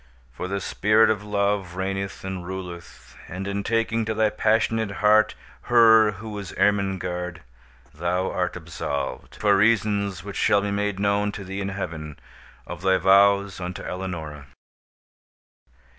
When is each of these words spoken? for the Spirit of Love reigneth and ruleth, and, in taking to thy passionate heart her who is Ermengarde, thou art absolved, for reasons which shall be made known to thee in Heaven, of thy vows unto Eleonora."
for 0.31 0.47
the 0.47 0.59
Spirit 0.59 1.11
of 1.11 1.23
Love 1.23 1.75
reigneth 1.75 2.23
and 2.23 2.43
ruleth, 2.43 3.15
and, 3.27 3.47
in 3.47 3.61
taking 3.61 4.03
to 4.03 4.15
thy 4.15 4.31
passionate 4.31 4.89
heart 4.97 5.35
her 5.69 6.13
who 6.13 6.35
is 6.39 6.53
Ermengarde, 6.57 7.41
thou 7.93 8.31
art 8.31 8.55
absolved, 8.55 9.35
for 9.35 9.55
reasons 9.55 10.23
which 10.23 10.37
shall 10.37 10.61
be 10.61 10.71
made 10.71 10.99
known 10.99 11.31
to 11.31 11.43
thee 11.43 11.61
in 11.61 11.69
Heaven, 11.69 12.17
of 12.65 12.81
thy 12.81 12.97
vows 12.97 13.59
unto 13.59 13.83
Eleonora." 13.83 14.47